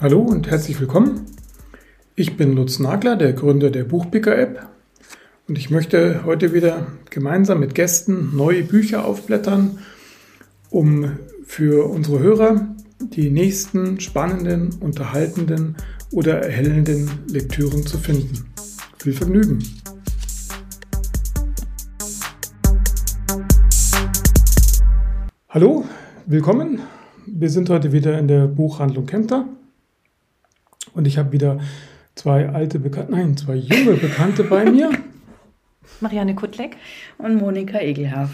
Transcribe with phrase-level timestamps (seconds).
[0.00, 1.26] Hallo und herzlich willkommen.
[2.14, 4.68] Ich bin Lutz Nagler, der Gründer der Buchpicker-App
[5.48, 9.78] und ich möchte heute wieder gemeinsam mit Gästen neue Bücher aufblättern,
[10.70, 15.76] um für unsere Hörer die nächsten spannenden, unterhaltenden
[16.12, 18.52] oder erhellenden Lektüren zu finden.
[18.98, 19.60] Viel Vergnügen!
[25.50, 25.86] Hallo,
[26.26, 26.80] willkommen.
[27.24, 29.46] Wir sind heute wieder in der Buchhandlung Kempter
[30.92, 31.58] und ich habe wieder
[32.14, 34.90] zwei alte Bekannte, nein, zwei junge Bekannte bei mir.
[36.00, 36.76] Marianne Kuttleck
[37.16, 38.28] und Monika Egelhaf.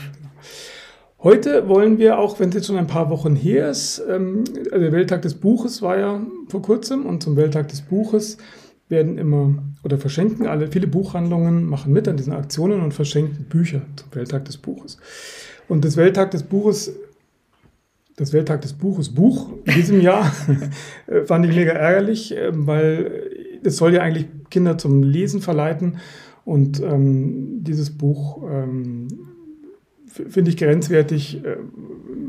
[1.23, 4.43] Heute wollen wir, auch wenn es jetzt schon ein paar Wochen her ist, ähm,
[4.73, 8.39] der Welttag des Buches war ja vor kurzem und zum Welttag des Buches
[8.89, 9.55] werden immer
[9.85, 14.47] oder verschenken alle, viele Buchhandlungen machen mit an diesen Aktionen und verschenken Bücher zum Welttag
[14.47, 14.99] des Buches.
[15.69, 16.93] Und das Welttag des Buches
[18.17, 20.33] das Welttag des Buches Buch in diesem Jahr
[21.25, 25.97] fand ich mega ärgerlich, ähm, weil es soll ja eigentlich Kinder zum Lesen verleiten
[26.45, 29.09] und ähm, dieses Buch ähm,
[30.06, 31.56] finde ich grenzwertig, äh,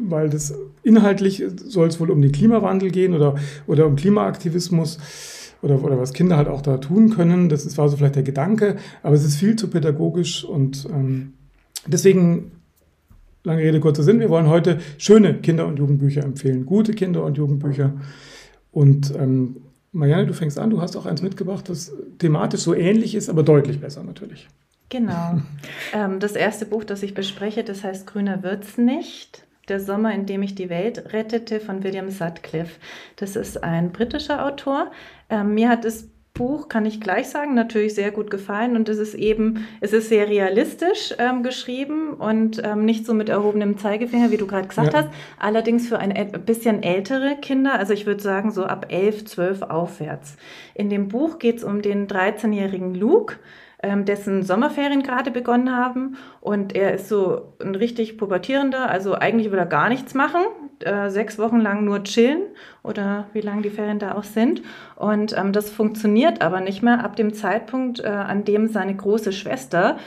[0.08, 3.36] weil das inhaltlich soll es wohl um den Klimawandel gehen oder,
[3.68, 4.98] oder um Klimaaktivismus
[5.62, 7.50] oder, oder was Kinder halt auch da tun können.
[7.50, 11.34] Das ist, war so vielleicht der Gedanke, aber es ist viel zu pädagogisch und ähm,
[11.86, 12.52] deswegen
[13.46, 14.20] lange Rede, kurzer Sinn.
[14.20, 17.94] Wir wollen heute schöne Kinder- und Jugendbücher empfehlen, gute Kinder- und Jugendbücher.
[18.72, 19.58] Und ähm,
[19.92, 23.44] Marianne, du fängst an, du hast auch eins mitgebracht, das thematisch so ähnlich ist, aber
[23.44, 24.48] deutlich besser natürlich.
[24.90, 25.40] Genau.
[25.94, 29.44] ähm, das erste Buch, das ich bespreche, das heißt Grüner wird's nicht.
[29.68, 32.80] Der Sommer, in dem ich die Welt rettete von William Sutcliffe.
[33.16, 34.92] Das ist ein britischer Autor.
[35.30, 39.00] Ähm, mir hat es Buch, kann ich gleich sagen, natürlich sehr gut gefallen und es
[39.00, 44.30] ist eben, es ist sehr realistisch ähm, geschrieben und ähm, nicht so mit erhobenem Zeigefinger,
[44.32, 45.00] wie du gerade gesagt ja.
[45.00, 46.14] hast, allerdings für ein
[46.46, 50.36] bisschen ältere Kinder, also ich würde sagen so ab elf, zwölf aufwärts.
[50.76, 53.38] In dem Buch geht es um den 13-jährigen Luke,
[53.82, 56.18] ähm, dessen Sommerferien gerade begonnen haben.
[56.42, 60.42] Und er ist so ein richtig pubertierender, also eigentlich will er gar nichts machen,
[60.80, 62.42] äh, sechs Wochen lang nur chillen
[62.84, 64.62] oder wie lange die Ferien da auch sind.
[64.96, 69.32] Und ähm, das funktioniert aber nicht mehr ab dem Zeitpunkt, äh, an dem seine große
[69.32, 69.98] Schwester,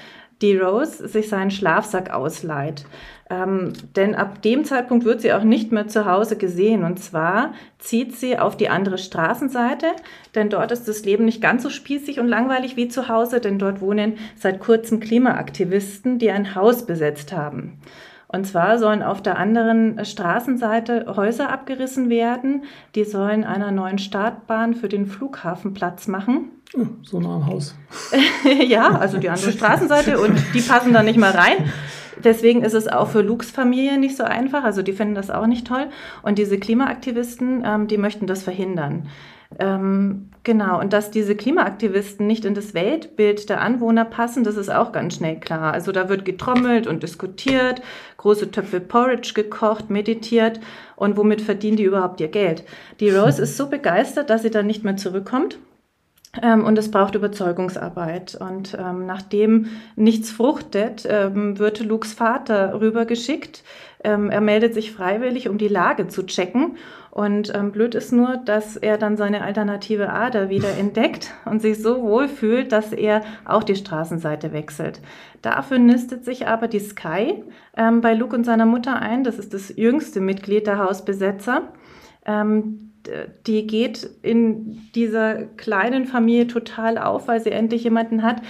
[0.42, 2.84] die Rose, sich seinen Schlafsack ausleiht.
[3.30, 6.84] Ähm, denn ab dem Zeitpunkt wird sie auch nicht mehr zu Hause gesehen.
[6.84, 9.86] Und zwar zieht sie auf die andere Straßenseite,
[10.34, 13.58] denn dort ist das Leben nicht ganz so spießig und langweilig wie zu Hause, denn
[13.58, 17.80] dort wohnen seit kurzem Klimaaktivisten, die ein Haus besetzt haben.
[18.30, 22.64] Und zwar sollen auf der anderen Straßenseite Häuser abgerissen werden.
[22.94, 26.50] Die sollen einer neuen Startbahn für den Flughafen Platz machen.
[27.02, 27.74] so nah am Haus.
[28.66, 31.72] ja, also die andere Straßenseite und die passen da nicht mal rein.
[32.22, 34.64] Deswegen ist es auch für Lukes Familie nicht so einfach.
[34.64, 35.86] Also die finden das auch nicht toll.
[36.22, 39.08] Und diese Klimaaktivisten, ähm, die möchten das verhindern.
[39.59, 44.69] Ähm, genau, und dass diese Klimaaktivisten nicht in das Weltbild der Anwohner passen, das ist
[44.69, 45.72] auch ganz schnell klar.
[45.72, 47.81] Also da wird getrommelt und diskutiert,
[48.19, 50.60] große Töpfe Porridge gekocht, meditiert
[50.97, 52.64] und womit verdienen die überhaupt ihr Geld?
[53.00, 55.58] Die Rose ist so begeistert, dass sie dann nicht mehr zurückkommt
[56.42, 58.34] ähm, und es braucht Überzeugungsarbeit.
[58.34, 59.66] Und ähm, nachdem
[59.97, 63.64] nichts fruchtet, ähm, wird Lukes Vater rübergeschickt.
[64.04, 66.76] Ähm, er meldet sich freiwillig, um die Lage zu checken.
[67.10, 71.82] Und ähm, blöd ist nur, dass er dann seine alternative Ader wieder entdeckt und sich
[71.82, 75.00] so wohl fühlt, dass er auch die Straßenseite wechselt.
[75.42, 77.42] Dafür nistet sich aber die Sky
[77.76, 79.24] ähm, bei Luke und seiner Mutter ein.
[79.24, 81.72] Das ist das jüngste Mitglied der Hausbesetzer.
[82.26, 82.88] Ähm,
[83.46, 88.42] die geht in dieser kleinen Familie total auf, weil sie endlich jemanden hat,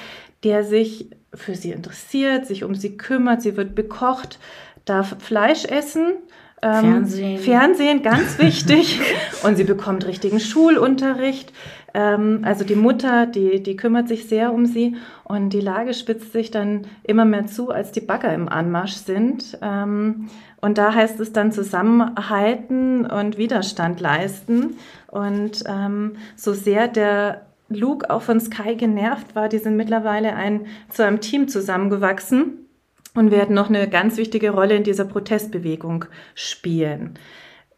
[0.45, 4.39] der sich für sie interessiert, sich um sie kümmert, sie wird bekocht,
[4.85, 6.15] darf Fleisch essen.
[6.63, 7.39] Ähm, Fernsehen.
[7.39, 9.01] Fernsehen, ganz wichtig.
[9.43, 11.53] und sie bekommt richtigen Schulunterricht.
[11.95, 14.97] Ähm, also die Mutter, die, die kümmert sich sehr um sie.
[15.25, 19.59] Und die Lage spitzt sich dann immer mehr zu, als die Bagger im Anmarsch sind.
[19.63, 20.29] Ähm,
[20.61, 24.77] und da heißt es dann zusammenhalten und Widerstand leisten.
[25.07, 30.67] Und ähm, so sehr der Luke auch von Sky genervt war, die sind mittlerweile ein,
[30.91, 32.68] zu einem Team zusammengewachsen
[33.15, 37.19] und werden noch eine ganz wichtige Rolle in dieser Protestbewegung spielen.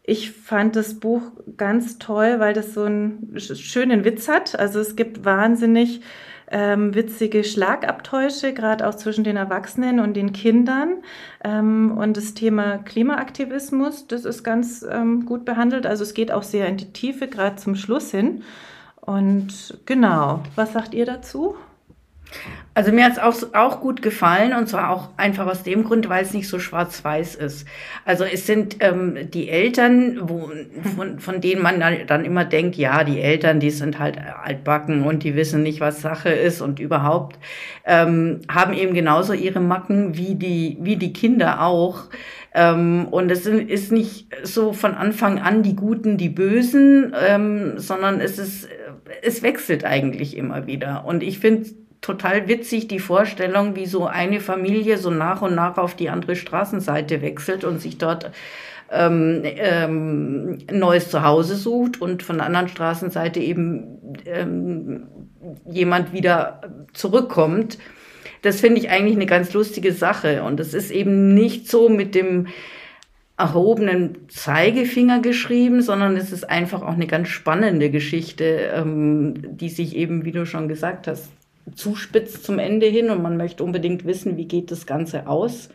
[0.03, 1.21] Ich fand das Buch
[1.57, 4.57] ganz toll, weil das so einen schönen Witz hat.
[4.59, 6.01] Also es gibt wahnsinnig
[6.51, 11.03] ähm, witzige Schlagabtäusche, gerade auch zwischen den Erwachsenen und den Kindern.
[11.43, 15.85] Ähm, und das Thema Klimaaktivismus, das ist ganz ähm, gut behandelt.
[15.85, 18.43] Also es geht auch sehr in die Tiefe, gerade zum Schluss hin.
[18.99, 21.55] Und genau, was sagt ihr dazu?
[22.73, 26.07] Also mir hat es auch, auch gut gefallen und zwar auch einfach aus dem Grund,
[26.07, 27.67] weil es nicht so schwarz-weiß ist.
[28.05, 30.49] Also es sind ähm, die Eltern, wo,
[30.95, 35.23] von, von denen man dann immer denkt, ja, die Eltern, die sind halt altbacken und
[35.23, 37.37] die wissen nicht, was Sache ist und überhaupt,
[37.85, 42.05] ähm, haben eben genauso ihre Macken wie die, wie die Kinder auch.
[42.53, 48.21] Ähm, und es ist nicht so von Anfang an die Guten, die Bösen, ähm, sondern
[48.21, 48.69] es ist,
[49.21, 51.03] es wechselt eigentlich immer wieder.
[51.05, 51.69] Und ich finde
[52.01, 56.35] total witzig die Vorstellung, wie so eine Familie so nach und nach auf die andere
[56.35, 58.31] Straßenseite wechselt und sich dort
[58.91, 65.07] ähm, ähm, neues Zuhause sucht und von der anderen Straßenseite eben ähm,
[65.65, 66.61] jemand wieder
[66.93, 67.77] zurückkommt.
[68.41, 70.43] Das finde ich eigentlich eine ganz lustige Sache.
[70.43, 72.47] Und es ist eben nicht so mit dem
[73.37, 79.95] erhobenen Zeigefinger geschrieben, sondern es ist einfach auch eine ganz spannende Geschichte, ähm, die sich
[79.95, 81.29] eben, wie du schon gesagt hast,
[81.75, 85.69] zuspitzt zum Ende hin und man möchte unbedingt wissen, wie geht das Ganze aus.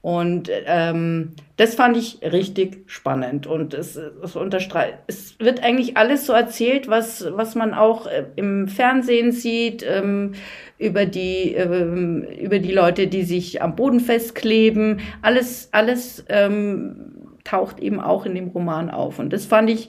[0.00, 3.46] Und ähm, das fand ich richtig spannend.
[3.46, 8.24] Und es, es unterstreicht, es wird eigentlich alles so erzählt, was, was man auch äh,
[8.36, 10.34] im Fernsehen sieht, ähm,
[10.78, 15.00] über, die, ähm, über die Leute, die sich am Boden festkleben.
[15.20, 17.12] Alles, alles ähm,
[17.42, 19.18] taucht eben auch in dem Roman auf.
[19.18, 19.88] Und das fand ich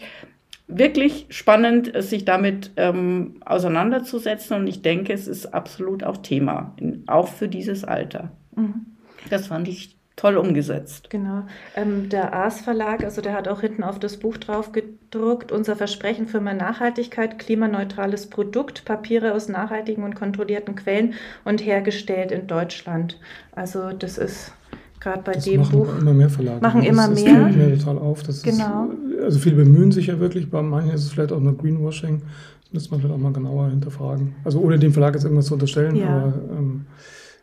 [0.70, 4.56] wirklich spannend, sich damit ähm, auseinanderzusetzen.
[4.56, 8.32] Und ich denke, es ist absolut auch Thema, in, auch für dieses Alter.
[8.56, 8.86] Mhm.
[9.30, 11.10] Das fand ich toll umgesetzt.
[11.10, 11.44] Genau.
[11.76, 15.78] Ähm, der Aas Verlag, also der hat auch hinten auf das Buch drauf gedruckt, unser
[15.78, 21.14] Versprechen für mehr Nachhaltigkeit, klimaneutrales Produkt, Papiere aus nachhaltigen und kontrollierten Quellen
[21.46, 23.18] und hergestellt in Deutschland.
[23.54, 24.52] Also das ist
[25.00, 25.88] gerade bei das dem machen Buch.
[26.00, 26.62] Immer mehr Verlage.
[26.62, 27.48] Machen immer das, mehr.
[27.48, 28.24] Das mir total auf.
[28.24, 28.90] Das genau.
[29.12, 32.22] Ist, also viele bemühen sich ja wirklich, bei manchen ist es vielleicht auch nur Greenwashing.
[32.64, 34.36] Das müsste man vielleicht auch mal genauer hinterfragen.
[34.44, 36.08] Also ohne dem Verlag jetzt irgendwas zu unterstellen, ja.
[36.08, 36.86] aber ähm,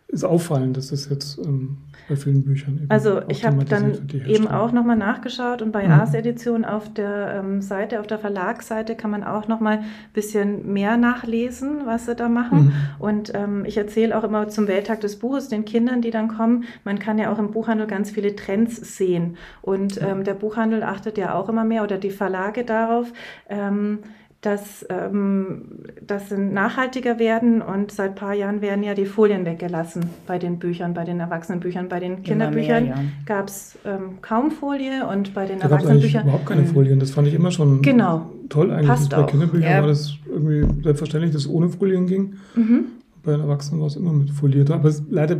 [0.09, 4.47] ist auffallend, dass das jetzt ähm, bei vielen Büchern eben Also ich habe dann eben
[4.47, 5.93] auch nochmal nachgeschaut und bei mhm.
[5.93, 10.73] Ars Edition auf der ähm, Seite, auf der Verlagsseite kann man auch nochmal ein bisschen
[10.73, 12.67] mehr nachlesen, was sie da machen.
[12.67, 12.73] Mhm.
[12.99, 16.65] Und ähm, ich erzähle auch immer zum Welttag des Buches den Kindern, die dann kommen,
[16.85, 19.37] man kann ja auch im Buchhandel ganz viele Trends sehen.
[19.63, 23.13] Und ähm, der Buchhandel achtet ja auch immer mehr oder die Verlage darauf,
[23.49, 24.01] ähm,
[24.47, 25.63] dass, ähm,
[26.07, 30.39] dass sie nachhaltiger werden und seit ein paar Jahren werden ja die Folien weggelassen bei
[30.39, 31.89] den Büchern, bei den Erwachsenenbüchern.
[31.89, 32.95] Bei den Kinderbüchern ja.
[33.25, 36.23] gab es ähm, kaum Folie und bei den da Erwachsenenbüchern.
[36.23, 38.31] überhaupt keine Folien, das fand ich immer schon genau.
[38.49, 38.87] toll eigentlich.
[38.87, 39.27] Passt bei auch.
[39.27, 39.81] Kinderbüchern ja.
[39.81, 42.35] war das irgendwie selbstverständlich, dass es ohne Folien ging.
[42.55, 42.85] Mhm.
[43.25, 44.71] Bei den Erwachsenen war es immer mit foliert.
[44.71, 45.39] Aber es, leider,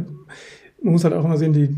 [0.83, 1.69] man muss halt auch immer sehen, die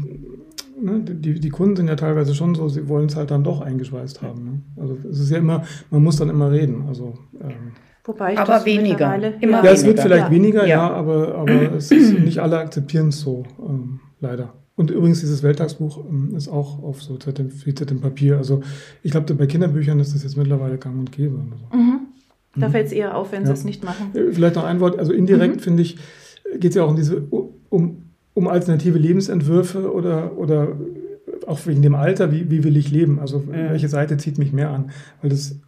[0.80, 3.60] ne, die, die Kunden sind ja teilweise schon so, sie wollen es halt dann doch
[3.60, 4.44] eingeschweißt haben.
[4.44, 4.62] Ne?
[4.76, 6.84] Also es ist ja immer, man muss dann immer reden.
[6.88, 7.72] Also, ähm,
[8.04, 9.16] Wobei ich aber weniger.
[9.40, 10.30] Immer ja, es wird vielleicht ja.
[10.30, 14.54] weniger, ja, ja aber, aber es ist, nicht alle akzeptieren es so, ähm, leider.
[14.76, 18.38] Und übrigens, dieses Welttagsbuch ähm, ist auch auf so zertifiziertem Papier.
[18.38, 18.62] Also
[19.02, 21.40] ich glaube, bei Kinderbüchern ist das jetzt mittlerweile gang und gäbe.
[21.50, 21.76] Also.
[21.76, 22.00] Mhm.
[22.56, 22.72] Da mhm.
[22.72, 24.14] fällt es eher auf, wenn sie es nicht machen.
[24.14, 25.60] Äh, vielleicht noch ein Wort, also indirekt mhm.
[25.60, 25.98] finde ich,
[26.54, 27.20] geht es ja auch um diese,
[27.68, 27.97] um
[28.38, 30.76] um alternative Lebensentwürfe oder, oder
[31.48, 33.18] auch wegen dem Alter, wie, wie will ich leben?
[33.18, 34.90] Also welche Seite zieht mich mehr an?
[35.20, 35.58] Weil das,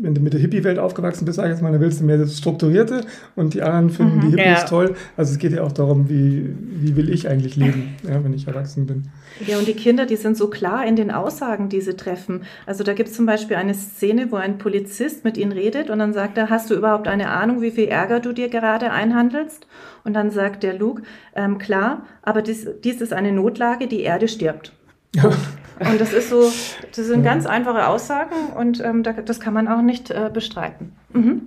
[0.00, 2.18] wenn du mit der Hippie-Welt aufgewachsen bist, sag ich jetzt mal, dann willst du mehr
[2.18, 3.04] das Strukturierte
[3.34, 4.20] und die anderen finden mhm.
[4.20, 4.64] die Hippies ja.
[4.64, 4.94] toll.
[5.16, 8.46] Also es geht ja auch darum, wie, wie will ich eigentlich leben, ja, wenn ich
[8.46, 9.08] erwachsen bin.
[9.46, 12.42] Ja, und die Kinder, die sind so klar in den Aussagen, die sie treffen.
[12.66, 15.98] Also da gibt es zum Beispiel eine Szene, wo ein Polizist mit ihnen redet und
[15.98, 19.66] dann sagt er, hast du überhaupt eine Ahnung, wie viel Ärger du dir gerade einhandelst?
[20.04, 21.02] Und dann sagt der Luke,
[21.34, 24.72] ähm, klar, aber dies, dies ist eine Notlage, die Erde stirbt.
[25.14, 25.30] Ja.
[25.78, 26.50] Und das ist so,
[26.94, 30.92] das sind ganz einfache Aussagen und ähm, das kann man auch nicht äh, bestreiten.
[31.12, 31.42] Mhm.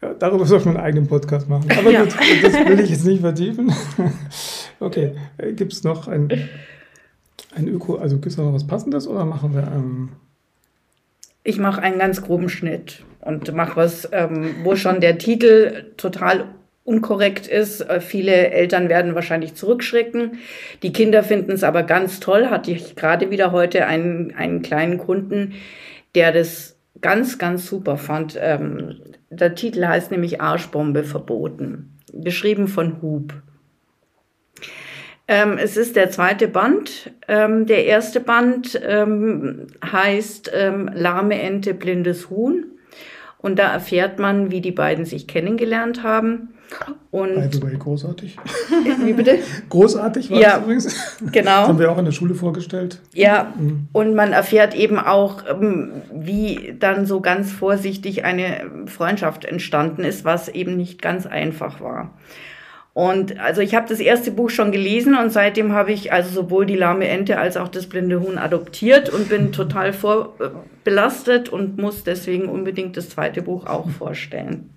[0.00, 1.68] Ja, darüber sollte man einen eigenen Podcast machen.
[1.76, 2.04] Aber ja.
[2.04, 3.72] gut, das will ich jetzt nicht vertiefen.
[4.80, 6.28] Okay, äh, gibt es noch ein,
[7.54, 10.10] ein Öko, also gibt es noch was Passendes oder machen wir ähm
[11.42, 16.44] Ich mache einen ganz groben Schnitt und mache was, ähm, wo schon der Titel total
[16.88, 17.82] unkorrekt ist.
[17.82, 20.38] Äh, viele Eltern werden wahrscheinlich zurückschrecken.
[20.82, 22.48] Die Kinder finden es aber ganz toll.
[22.48, 25.52] Hatte ich gerade wieder heute einen, einen kleinen Kunden,
[26.14, 28.38] der das ganz, ganz super fand.
[28.40, 28.96] Ähm,
[29.30, 31.98] der Titel heißt nämlich Arschbombe verboten.
[32.12, 33.34] Geschrieben von Hub.
[35.30, 37.12] Ähm, es ist der zweite Band.
[37.28, 42.77] Ähm, der erste Band ähm, heißt ähm, Lahme Ente, blindes Huhn.
[43.38, 46.54] Und da erfährt man, wie die beiden sich kennengelernt haben.
[47.10, 48.36] Und By the way, großartig.
[49.04, 49.38] Wie bitte?
[49.70, 51.16] Großartig war ja, das übrigens.
[51.32, 51.60] Genau.
[51.60, 53.00] Das haben wir auch in der Schule vorgestellt.
[53.14, 53.88] Ja, mhm.
[53.92, 60.26] und man erfährt eben auch, ähm, wie dann so ganz vorsichtig eine Freundschaft entstanden ist,
[60.26, 62.10] was eben nicht ganz einfach war.
[62.94, 66.66] Und also ich habe das erste Buch schon gelesen und seitdem habe ich also sowohl
[66.66, 72.02] die lahme Ente als auch das blinde Huhn adoptiert und bin total vorbelastet und muss
[72.02, 74.70] deswegen unbedingt das zweite Buch auch vorstellen.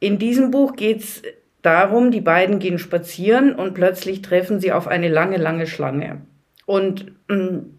[0.00, 1.22] In diesem Buch geht es
[1.60, 6.22] darum, die beiden gehen spazieren und plötzlich treffen sie auf eine lange, lange Schlange.
[6.64, 7.76] Und mh, mm,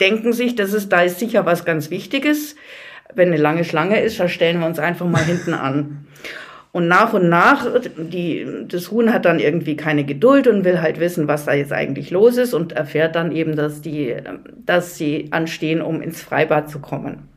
[0.00, 2.56] denken sich, das ist, da ist sicher was ganz Wichtiges.
[3.14, 6.06] Wenn eine lange Schlange ist, da stellen wir uns einfach mal hinten an.
[6.74, 10.98] Und nach und nach, die, das Huhn hat dann irgendwie keine Geduld und will halt
[10.98, 14.16] wissen, was da jetzt eigentlich los ist und erfährt dann eben, dass die,
[14.66, 17.28] dass sie anstehen, um ins Freibad zu kommen.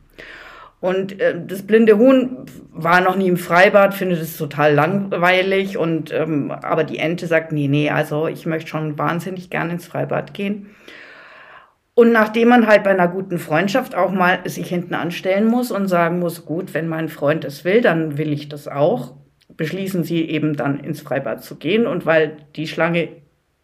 [0.80, 6.12] Und äh, das blinde Huhn war noch nie im Freibad, findet es total langweilig und
[6.12, 10.34] ähm, aber die Ente sagt, nee, nee, also ich möchte schon wahnsinnig gerne ins Freibad
[10.34, 10.70] gehen.
[11.94, 15.86] Und nachdem man halt bei einer guten Freundschaft auch mal sich hinten anstellen muss und
[15.86, 19.14] sagen muss, gut, wenn mein Freund es will, dann will ich das auch,
[19.56, 21.86] beschließen sie eben dann ins Freibad zu gehen.
[21.86, 23.08] Und weil die Schlange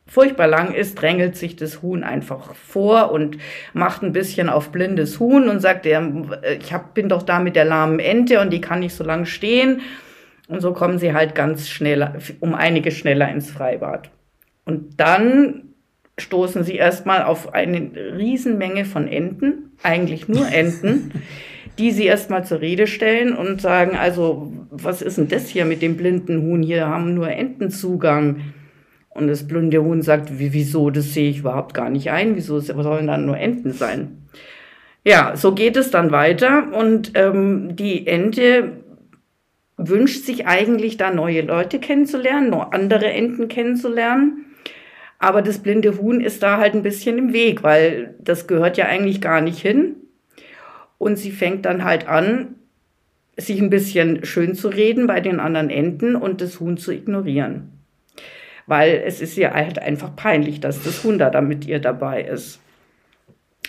[0.06, 3.38] furchtbar lang ist, drängelt sich das Huhn einfach vor und
[3.72, 7.64] macht ein bisschen auf blindes Huhn und sagt, ich hab, bin doch da mit der
[7.64, 9.80] lahmen Ente und die kann nicht so lang stehen.
[10.48, 14.10] Und so kommen sie halt ganz schnell, um einige schneller ins Freibad.
[14.66, 15.74] Und dann
[16.18, 21.12] stoßen sie erstmal auf eine Riesenmenge von Enten, eigentlich nur Enten,
[21.78, 25.82] die sie erstmal zur Rede stellen und sagen, also, was ist denn das hier mit
[25.82, 26.62] dem blinden Huhn?
[26.62, 28.40] Hier haben nur Enten Zugang.
[29.10, 32.36] Und das blinde Huhn sagt, wieso, das sehe ich überhaupt gar nicht ein.
[32.36, 34.24] Wieso sollen dann nur Enten sein?
[35.04, 38.72] Ja, so geht es dann weiter und ähm, die Ente
[39.76, 44.46] wünscht sich eigentlich da neue Leute kennenzulernen, noch andere Enten kennenzulernen.
[45.18, 48.86] Aber das blinde Huhn ist da halt ein bisschen im Weg, weil das gehört ja
[48.86, 49.96] eigentlich gar nicht hin.
[50.98, 52.56] Und sie fängt dann halt an,
[53.36, 57.70] sich ein bisschen schön zu reden bei den anderen Enten und das Huhn zu ignorieren.
[58.66, 62.60] Weil es ist ihr halt einfach peinlich, dass das Huhn da mit ihr dabei ist.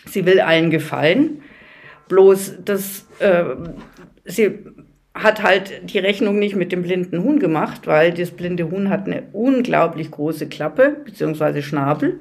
[0.06, 1.42] Sie will allen gefallen,
[2.08, 3.44] bloß das, äh,
[4.24, 4.60] sie
[5.16, 9.08] hat halt die Rechnung nicht mit dem blinden Huhn gemacht, weil das blinde Huhn hat
[9.08, 11.62] eine unglaublich große Klappe bzw.
[11.62, 12.20] Schnabel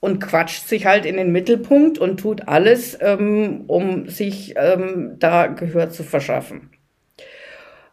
[0.00, 5.48] und quatscht sich halt in den Mittelpunkt und tut alles, ähm, um sich ähm, da
[5.48, 6.70] Gehör zu verschaffen.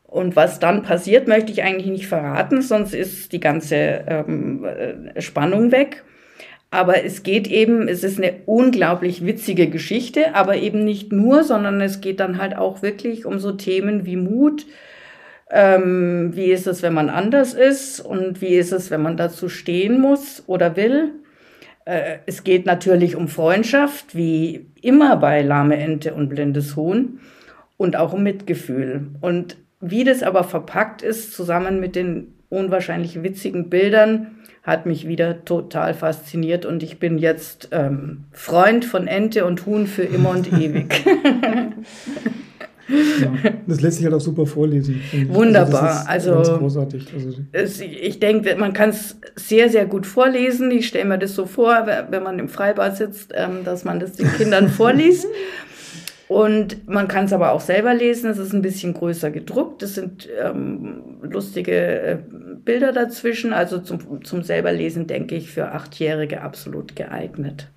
[0.04, 5.22] Und was dann passiert, möchte ich eigentlich nicht verraten, sonst ist die ganze ähm, äh,
[5.22, 6.04] Spannung weg.
[6.72, 11.82] Aber es geht eben, es ist eine unglaublich witzige Geschichte, aber eben nicht nur, sondern
[11.82, 14.66] es geht dann halt auch wirklich um so Themen wie Mut.
[15.50, 19.50] Ähm, wie ist es, wenn man anders ist und wie ist es, wenn man dazu
[19.50, 21.12] stehen muss oder will?
[21.86, 27.20] Äh, es geht natürlich um Freundschaft, wie immer bei lahme Ente und blindes Huhn
[27.77, 29.08] und auch um Mitgefühl.
[29.22, 34.32] Und wie das aber verpackt ist, zusammen mit den unwahrscheinlich witzigen Bildern,
[34.63, 39.86] hat mich wieder total fasziniert und ich bin jetzt ähm, Freund von Ente und Huhn
[39.86, 41.06] für immer und ewig.
[43.22, 45.02] Ja, das lässt sich halt auch super vorlesen.
[45.28, 46.06] Wunderbar.
[46.08, 47.08] Also, also großartig.
[47.14, 50.72] Also, es, ich denke, man kann es sehr, sehr gut vorlesen.
[50.72, 54.14] Ich stelle mir das so vor, wenn man im Freibad sitzt, ähm, dass man das
[54.14, 55.28] den Kindern vorliest.
[56.28, 58.30] Und man kann es aber auch selber lesen.
[58.32, 59.84] Es ist ein bisschen größer gedruckt.
[59.84, 62.18] Es sind ähm, lustige äh,
[62.64, 63.54] Bilder dazwischen.
[63.54, 67.70] Also zum, zum selberlesen denke ich für Achtjährige absolut geeignet.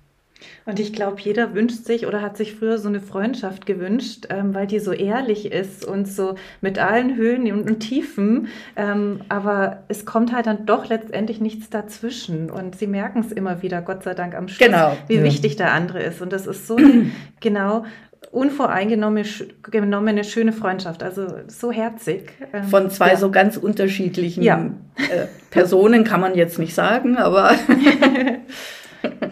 [0.65, 4.53] Und ich glaube, jeder wünscht sich oder hat sich früher so eine Freundschaft gewünscht, ähm,
[4.53, 8.47] weil die so ehrlich ist und so mit allen Höhen und, und Tiefen.
[8.75, 12.49] Ähm, aber es kommt halt dann doch letztendlich nichts dazwischen.
[12.49, 14.95] Und sie merken es immer wieder, Gott sei Dank, am Schluss, genau.
[15.07, 15.23] wie ja.
[15.23, 16.21] wichtig der andere ist.
[16.21, 17.85] Und das ist so eine, genau
[18.31, 21.03] unvoreingenommene, schöne Freundschaft.
[21.03, 22.31] Also so herzig.
[22.53, 23.17] Ähm, Von zwei ja.
[23.17, 24.69] so ganz unterschiedlichen ja.
[24.97, 27.55] äh, Personen kann man jetzt nicht sagen, aber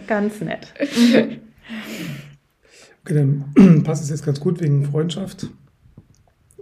[0.07, 0.73] ganz nett.
[3.07, 3.13] Okay,
[3.55, 5.47] dann passt es jetzt ganz gut wegen Freundschaft.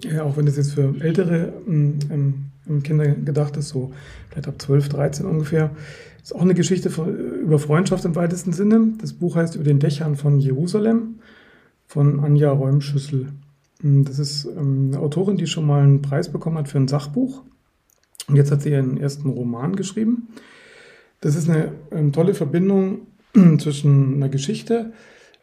[0.03, 2.51] Ja, auch wenn das jetzt für ältere ähm,
[2.83, 3.93] Kinder gedacht ist, so
[4.29, 5.71] vielleicht ab 12, 13 ungefähr.
[6.21, 8.93] Ist auch eine Geschichte von, über Freundschaft im weitesten Sinne.
[9.01, 11.19] Das Buch heißt Über den Dächern von Jerusalem
[11.87, 13.29] von Anja Räumschüssel.
[13.81, 16.87] Hm, das ist ähm, eine Autorin, die schon mal einen Preis bekommen hat für ein
[16.87, 17.41] Sachbuch.
[18.27, 20.27] Und jetzt hat sie ihren ersten Roman geschrieben.
[21.21, 23.07] Das ist eine ähm, tolle Verbindung
[23.59, 24.93] zwischen einer Geschichte,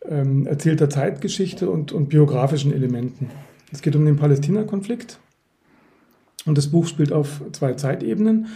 [0.09, 3.31] ähm, erzählter Zeitgeschichte und, und biografischen Elementen.
[3.71, 5.19] Es geht um den Palästina-Konflikt.
[6.45, 8.49] Und das Buch spielt auf zwei Zeitebenen.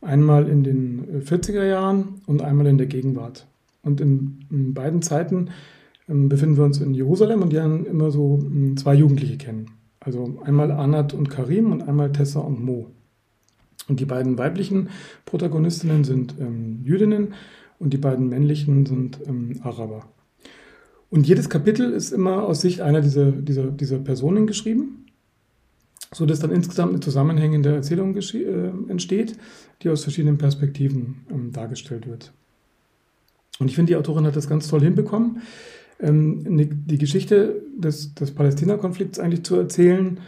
[0.00, 3.46] Einmal in den 40er äh, Jahren und einmal in der Gegenwart.
[3.82, 5.50] Und in, in beiden Zeiten
[6.08, 9.66] ähm, befinden wir uns in Jerusalem und lernen immer so hm, zwei Jugendliche kennen.
[10.00, 12.86] Also einmal Anat und Karim und einmal Tessa und Mo.
[13.88, 14.88] Und die beiden weiblichen
[15.26, 17.34] Protagonistinnen sind ähm, Jüdinnen
[17.80, 20.04] und die beiden männlichen sind ähm, Araber.
[21.10, 25.06] Und jedes Kapitel ist immer aus Sicht einer dieser, dieser, dieser Personen geschrieben,
[26.12, 29.36] so dass dann insgesamt eine zusammenhängende Erzählung äh, entsteht,
[29.82, 32.32] die aus verschiedenen Perspektiven ähm, dargestellt wird.
[33.58, 35.42] Und ich finde, die Autorin hat das ganz toll hinbekommen,
[35.98, 40.20] ähm, ne, die Geschichte des, des Palästina-Konflikts eigentlich zu erzählen,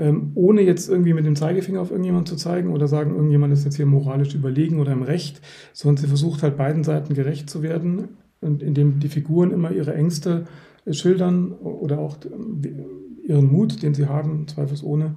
[0.00, 3.66] ähm, ohne jetzt irgendwie mit dem Zeigefinger auf irgendjemanden zu zeigen oder sagen, irgendjemand ist
[3.66, 5.42] jetzt hier moralisch überlegen oder im Recht,
[5.74, 8.08] sondern sie versucht halt beiden Seiten gerecht zu werden,
[8.40, 10.46] indem die Figuren immer ihre Ängste
[10.86, 12.62] äh, schildern oder auch ähm,
[13.22, 15.16] ihren Mut, den sie haben, zweifelsohne.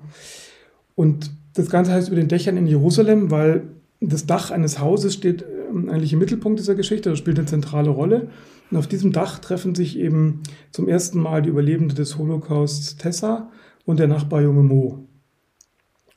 [0.96, 3.64] Und das Ganze heißt über den Dächern in Jerusalem, weil
[4.02, 7.90] das Dach eines Hauses steht ähm, eigentlich im Mittelpunkt dieser Geschichte, das spielt eine zentrale
[7.90, 8.28] Rolle.
[8.70, 13.50] Und auf diesem Dach treffen sich eben zum ersten Mal die Überlebende des Holocausts Tessa
[13.86, 15.08] und der Nachbarjunge Mo.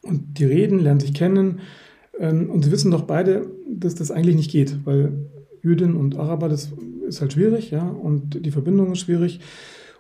[0.03, 1.61] Und die reden, lernen sich kennen
[2.19, 5.13] ähm, und sie wissen doch beide, dass das eigentlich nicht geht, weil
[5.63, 6.73] Jüdin und Araber, das
[7.07, 9.41] ist halt schwierig, ja, und die Verbindung ist schwierig.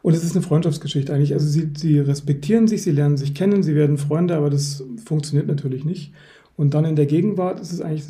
[0.03, 1.33] Und es ist eine Freundschaftsgeschichte eigentlich.
[1.33, 5.49] Also sie, sie respektieren sich, sie lernen sich kennen, sie werden Freunde, aber das funktioniert
[5.49, 6.13] natürlich nicht.
[6.57, 8.05] Und dann in der Gegenwart ist es eigentlich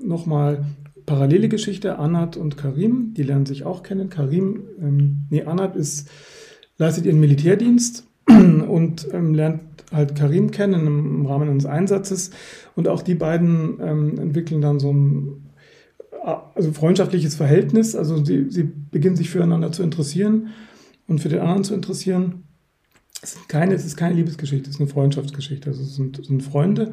[0.00, 0.64] nochmal
[1.06, 4.10] parallele Geschichte, Anat und Karim, die lernen sich auch kennen.
[4.10, 6.08] Karim, ähm, nee, Anat ist,
[6.78, 8.06] leistet ihren Militärdienst
[8.68, 9.60] und ähm, lernt
[9.92, 12.30] halt Karim kennen im, Rahmen eines Einsatzes.
[12.76, 15.50] Und auch die beiden ähm, entwickeln dann so ein
[16.54, 17.96] also freundschaftliches Verhältnis.
[17.96, 20.48] Also sie, sie beginnen sich füreinander zu interessieren
[21.06, 22.44] und für den anderen zu interessieren.
[23.22, 25.70] Es ist keine, es ist keine Liebesgeschichte, es ist eine Freundschaftsgeschichte.
[25.70, 26.92] Also es sind, es sind Freunde.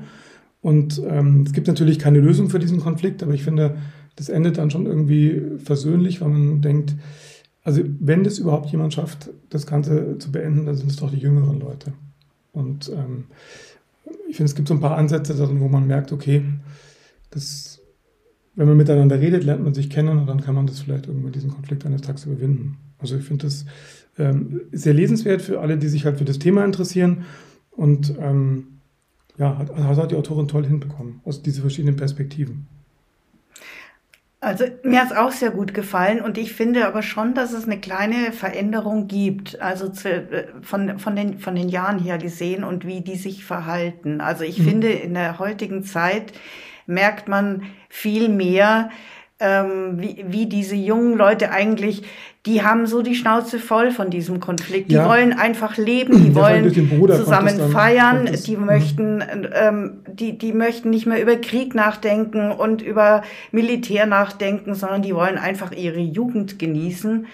[0.61, 3.77] Und ähm, es gibt natürlich keine Lösung für diesen Konflikt, aber ich finde,
[4.15, 6.95] das endet dann schon irgendwie versöhnlich, weil man denkt,
[7.67, 11.17] also wenn das überhaupt jemand schafft, das Ganze zu beenden, dann sind es doch die
[11.17, 11.91] jüngeren Leute.
[12.53, 13.25] Und ähm,
[14.29, 16.43] ich finde, es gibt so ein paar Ansätze darin, wo man merkt, okay,
[17.29, 17.81] das
[18.55, 21.33] wenn man miteinander redet, lernt man sich kennen und dann kann man das vielleicht irgendwann
[21.33, 22.77] diesen Konflikt eines Tages überwinden.
[22.99, 23.65] Also ich finde das
[24.17, 27.25] ähm, sehr lesenswert für alle, die sich halt für das Thema interessieren
[27.69, 28.79] und ähm,
[29.37, 32.65] ja, hat, hat die Autorin toll hinbekommen, aus diesen verschiedenen Perspektiven.
[34.39, 37.65] Also mir hat es auch sehr gut gefallen und ich finde aber schon, dass es
[37.65, 42.63] eine kleine Veränderung gibt, also zu, äh, von, von, den, von den Jahren her gesehen
[42.63, 44.21] und wie die sich verhalten.
[44.21, 44.63] Also ich mhm.
[44.63, 46.33] finde in der heutigen Zeit
[46.85, 48.91] merkt man viel mehr,
[49.39, 52.03] ähm, wie, wie diese jungen Leute eigentlich,
[52.45, 54.89] die haben so die Schnauze voll von diesem Konflikt.
[54.89, 55.07] Die ja.
[55.07, 56.73] wollen einfach leben, die wollen
[57.09, 58.65] zusammen feiern, das, die mhm.
[58.65, 59.23] möchten,
[59.53, 63.21] ähm, die, die möchten nicht mehr über Krieg nachdenken und über
[63.51, 67.27] Militär nachdenken, sondern die wollen einfach ihre Jugend genießen.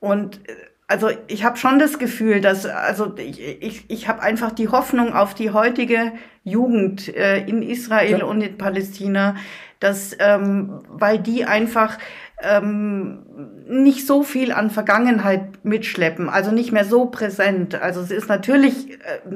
[0.00, 0.52] Und äh,
[0.88, 5.14] also ich habe schon das Gefühl, dass also ich, ich, ich habe einfach die Hoffnung
[5.14, 8.24] auf die heutige Jugend äh, in Israel ja.
[8.24, 9.36] und in Palästina,
[9.80, 11.98] dass ähm, weil die einfach
[12.42, 13.20] ähm,
[13.66, 17.74] nicht so viel an Vergangenheit mitschleppen, also nicht mehr so präsent.
[17.74, 19.30] Also es ist natürlich äh,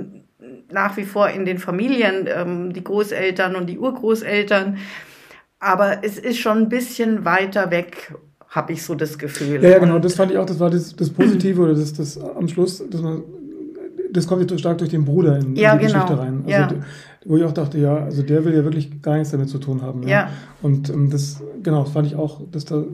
[0.71, 4.79] nach wie vor in den Familien ähm, die Großeltern und die Urgroßeltern,
[5.59, 8.15] aber es ist schon ein bisschen weiter weg
[8.55, 9.63] habe ich so das Gefühl.
[9.63, 12.17] Ja, ja, genau, das fand ich auch, das war das, das Positive oder das, das
[12.19, 13.23] am Schluss, dass man,
[14.13, 16.03] das kommt jetzt stark durch den Bruder in, ja, in die genau.
[16.03, 16.45] Geschichte rein.
[16.47, 16.69] Also, ja.
[17.25, 19.83] Wo ich auch dachte, ja, also der will ja wirklich gar nichts damit zu tun
[19.83, 20.03] haben.
[20.03, 20.09] Ja.
[20.09, 20.31] ja.
[20.63, 22.85] Und ähm, das, genau, das fand ich auch, dass da,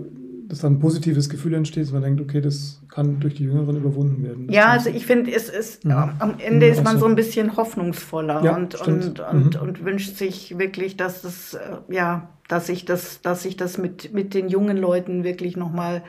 [0.48, 3.76] dass da ein positives Gefühl entsteht, dass man denkt, okay, das kann durch die Jüngeren
[3.76, 4.46] überwunden werden.
[4.46, 5.92] Das ja, also ich finde, es ist, mhm.
[6.18, 9.60] am Ende ist man so ein bisschen hoffnungsvoller ja, und, und, und, mhm.
[9.60, 14.12] und wünscht sich wirklich, dass das, äh, ja, dass sich das, dass sich das mit,
[14.12, 16.02] mit den jungen Leuten wirklich nochmal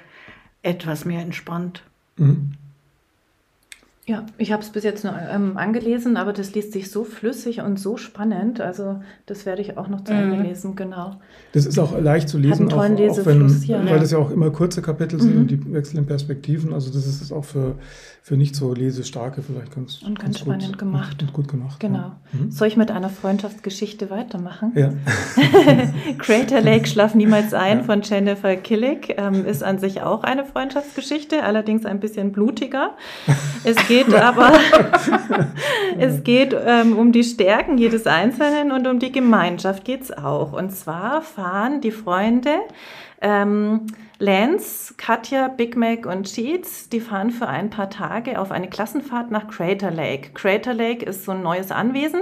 [0.64, 1.84] etwas mehr entspannt.
[2.18, 2.54] Mhm.
[4.08, 7.62] Ja, ich habe es bis jetzt nur ähm, angelesen, aber das liest sich so flüssig
[7.62, 8.60] und so spannend.
[8.60, 10.44] Also das werde ich auch noch zu Ende mhm.
[10.44, 11.18] lesen, genau.
[11.54, 13.86] Das ist auch leicht zu lesen, auch, auch wenn, ja.
[13.86, 15.42] weil das ja auch immer kurze Kapitel sind mhm.
[15.42, 16.74] und die wechselnden Perspektiven.
[16.74, 17.76] Also das ist auch für,
[18.24, 21.22] für nicht so lesestarke vielleicht ganz, und ganz, ganz spannend gut, gemacht.
[21.22, 21.80] Und gut gemacht.
[21.80, 21.98] Genau.
[22.00, 22.20] Ja.
[22.34, 22.52] Mhm.
[22.52, 24.72] Soll ich mit einer Freundschaftsgeschichte weitermachen?
[24.74, 24.94] Ja.
[26.18, 27.84] Crater Lake Schlaf niemals ein ja.
[27.84, 32.96] von Jennifer Killick ähm, ist an sich auch eine Freundschaftsgeschichte, allerdings ein bisschen blutiger.
[33.64, 34.54] Es geht aber
[36.00, 40.54] es geht ähm, um die Stärken jedes Einzelnen und um die Gemeinschaft geht es auch.
[40.54, 42.52] Und zwar fahren die Freunde
[43.22, 43.88] ähm,
[44.20, 49.32] Lance, Katja, Big Mac und Cheats, die fahren für ein paar Tage auf eine Klassenfahrt
[49.32, 50.32] nach Crater Lake.
[50.34, 52.22] Crater Lake ist so ein neues Anwesen,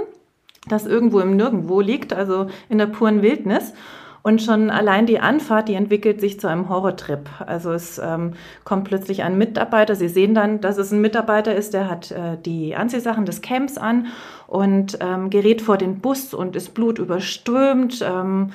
[0.68, 3.74] das irgendwo im Nirgendwo liegt, also in der puren Wildnis.
[4.22, 7.28] Und schon allein die Anfahrt, die entwickelt sich zu einem Horrortrip.
[7.46, 9.94] Also es ähm, kommt plötzlich ein Mitarbeiter.
[9.94, 13.78] Sie sehen dann, dass es ein Mitarbeiter ist, der hat äh, die Anziehsachen des Camps
[13.78, 14.08] an
[14.46, 18.02] und ähm, gerät vor den Bus und ist blutüberströmt.
[18.02, 18.52] Ähm,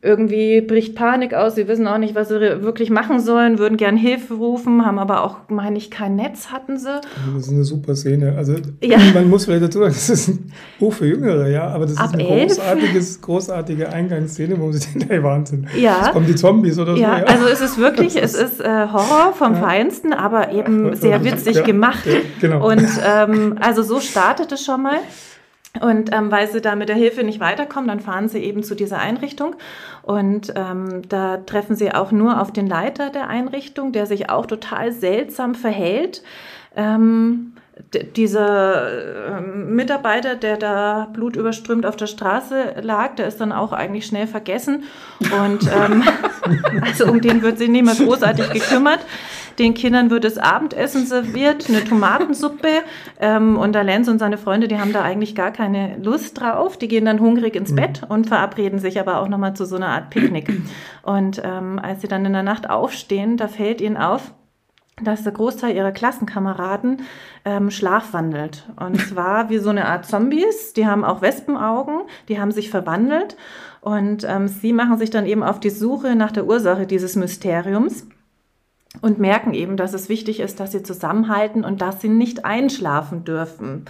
[0.00, 3.96] irgendwie bricht Panik aus, sie wissen auch nicht, was sie wirklich machen sollen, würden gern
[3.96, 7.00] Hilfe rufen, haben aber auch, meine ich, kein Netz hatten sie.
[7.34, 8.34] Das ist eine super Szene.
[8.36, 8.98] Also ja.
[9.14, 12.06] man muss vielleicht dazu sagen, das ist ein Buch für Jüngere, ja, aber das Ab
[12.06, 15.98] ist eine großartiges, großartige Eingangsszene, wo sich denkt, hey Wahnsinn, ja.
[15.98, 17.02] jetzt kommen die Zombies oder so.
[17.02, 17.24] Ja, ja.
[17.24, 19.60] also es ist wirklich, es ist äh, Horror vom ja.
[19.60, 22.08] Feinsten, aber eben sehr witzig gemacht.
[22.40, 22.68] genau.
[22.68, 24.98] Und ähm, also so startet es schon mal.
[25.80, 28.74] Und ähm, weil sie da mit der Hilfe nicht weiterkommen, dann fahren sie eben zu
[28.74, 29.56] dieser Einrichtung.
[30.02, 34.44] Und ähm, da treffen sie auch nur auf den Leiter der Einrichtung, der sich auch
[34.44, 36.22] total seltsam verhält.
[36.76, 37.54] Ähm,
[38.16, 44.04] dieser ähm, Mitarbeiter, der da blutüberströmt auf der Straße lag, der ist dann auch eigentlich
[44.06, 44.84] schnell vergessen.
[45.20, 46.04] Und ähm,
[46.82, 49.00] also um den wird sich nicht mehr großartig gekümmert.
[49.58, 52.68] Den Kindern wird das Abendessen serviert, eine Tomatensuppe.
[53.20, 56.76] Ähm, und der Lenz und seine Freunde, die haben da eigentlich gar keine Lust drauf.
[56.76, 59.88] Die gehen dann hungrig ins Bett und verabreden sich aber auch nochmal zu so einer
[59.88, 60.50] Art Picknick.
[61.02, 64.32] Und ähm, als sie dann in der Nacht aufstehen, da fällt ihnen auf,
[65.02, 67.02] dass der Großteil ihrer Klassenkameraden
[67.44, 68.68] ähm, schlafwandelt.
[68.78, 70.74] Und zwar wie so eine Art Zombies.
[70.74, 73.36] Die haben auch Wespenaugen, die haben sich verwandelt.
[73.80, 78.06] Und ähm, sie machen sich dann eben auf die Suche nach der Ursache dieses Mysteriums
[79.00, 83.24] und merken eben, dass es wichtig ist, dass sie zusammenhalten und dass sie nicht einschlafen
[83.24, 83.86] dürfen.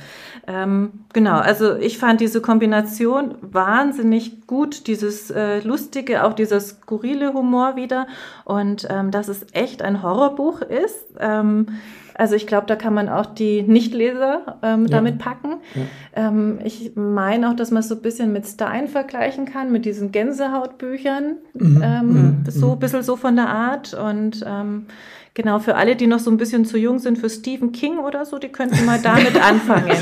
[0.46, 7.34] Ähm, genau, also ich fand diese Kombination wahnsinnig gut, dieses äh, lustige, auch dieser skurrile
[7.34, 8.06] Humor wieder
[8.44, 11.06] und ähm, dass es echt ein Horrorbuch ist.
[11.18, 11.66] Ähm,
[12.14, 14.88] also ich glaube, da kann man auch die Nichtleser ähm, ja.
[14.88, 15.56] damit packen.
[15.74, 16.28] Ja.
[16.28, 19.84] Ähm, ich meine auch, dass man es so ein bisschen mit Stein vergleichen kann, mit
[19.84, 21.36] diesen Gänsehautbüchern.
[21.54, 21.82] Mhm.
[21.82, 22.44] Ähm, mhm.
[22.48, 22.80] So ein mhm.
[22.80, 23.94] bisschen so von der Art.
[23.94, 24.86] Und ähm,
[25.34, 28.24] genau, für alle, die noch so ein bisschen zu jung sind für Stephen King oder
[28.24, 29.96] so, die könnten mal damit anfangen.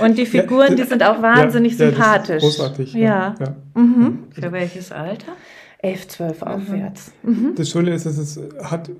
[0.00, 2.42] Und die Figuren, ja, die sind auch wahnsinnig sympathisch.
[2.42, 2.94] großartig.
[2.94, 3.34] Ja.
[3.74, 4.24] Mhm.
[4.30, 5.32] Für welches Alter?
[5.78, 6.48] 11, 12 mhm.
[6.48, 7.12] aufwärts.
[7.22, 7.54] Mhm.
[7.54, 8.90] Das Schöne ist, dass es hat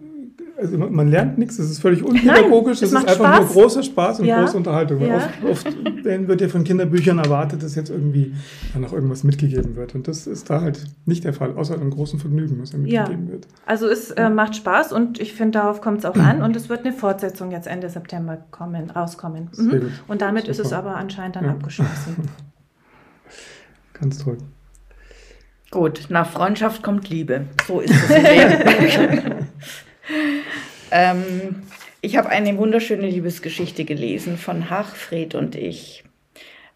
[0.59, 3.39] also man lernt nichts, es ist völlig unpädagogisch, es ist einfach Spaß.
[3.41, 4.41] nur großer Spaß und ja.
[4.41, 5.01] große Unterhaltung.
[5.03, 5.17] Ja.
[5.17, 8.35] Oft, oft wird ja von Kinderbüchern erwartet, dass jetzt irgendwie
[8.73, 9.95] dann noch irgendwas mitgegeben wird.
[9.95, 13.27] Und das ist da halt nicht der Fall, außer einem großen Vergnügen, was ja mitgegeben
[13.27, 13.33] ja.
[13.33, 13.47] wird.
[13.67, 16.43] Also es äh, macht Spaß und ich finde, darauf kommt es auch an.
[16.43, 19.51] Und es wird eine Fortsetzung jetzt Ende September kommen, rauskommen.
[19.57, 19.91] Mhm.
[20.09, 20.53] Und damit Super.
[20.53, 22.17] ist es aber anscheinend dann abgeschlossen.
[23.93, 24.39] Ganz toll.
[25.71, 27.47] Gut, nach Freundschaft kommt Liebe.
[27.67, 28.11] So ist es.
[30.91, 31.63] ähm,
[32.01, 36.05] ich habe eine wunderschöne Liebesgeschichte gelesen von Hachfried und ich.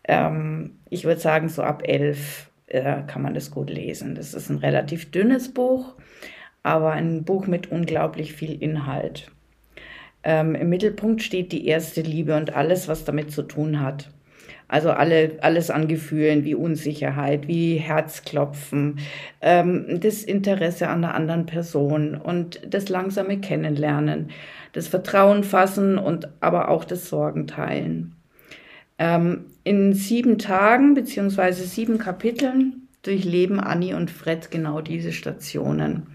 [0.04, 4.14] Ähm, ich würde sagen, so ab elf äh, kann man das gut lesen.
[4.14, 5.94] Das ist ein relativ dünnes Buch,
[6.62, 9.30] aber ein Buch mit unglaublich viel Inhalt.
[10.22, 14.10] Ähm, Im Mittelpunkt steht die erste Liebe und alles, was damit zu tun hat.
[14.70, 19.00] Also alle, alles an Gefühlen wie Unsicherheit, wie Herzklopfen,
[19.40, 24.30] ähm, das Interesse an einer anderen Person und das langsame Kennenlernen,
[24.72, 28.14] das Vertrauen fassen und aber auch das Sorgen teilen.
[29.00, 36.06] Ähm, in sieben Tagen beziehungsweise sieben Kapiteln durchleben Annie und Fred genau diese Stationen.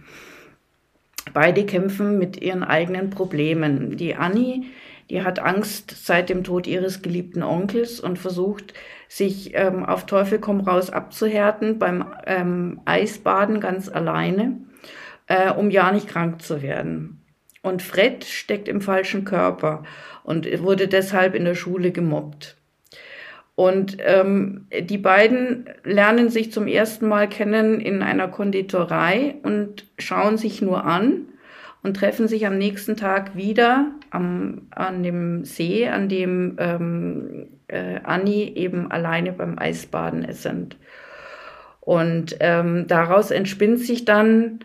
[1.34, 3.98] Beide kämpfen mit ihren eigenen Problemen.
[3.98, 4.64] Die Annie
[5.10, 8.74] die hat Angst seit dem Tod ihres geliebten Onkels und versucht,
[9.08, 14.58] sich ähm, auf Teufel komm raus abzuhärten beim ähm, Eisbaden ganz alleine,
[15.28, 17.22] äh, um ja nicht krank zu werden.
[17.62, 19.84] Und Fred steckt im falschen Körper
[20.24, 22.58] und wurde deshalb in der Schule gemobbt.
[23.56, 30.38] Und ähm, die beiden lernen sich zum ersten Mal kennen in einer Konditorei und schauen
[30.38, 31.28] sich nur an
[31.82, 38.00] und treffen sich am nächsten Tag wieder am, an dem See, an dem ähm, äh,
[38.04, 40.78] Anni eben alleine beim Eisbaden sind.
[41.82, 44.60] Und ähm, daraus entspinnt sich dann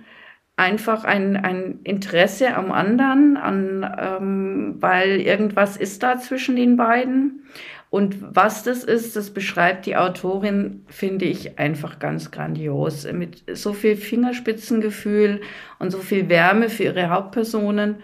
[0.56, 7.44] einfach ein, ein Interesse am anderen, an, ähm, weil irgendwas ist da zwischen den beiden.
[7.90, 13.10] Und was das ist, das beschreibt die Autorin, finde ich, einfach ganz grandios.
[13.12, 15.40] Mit so viel Fingerspitzengefühl
[15.80, 17.96] und so viel Wärme für ihre Hauptpersonen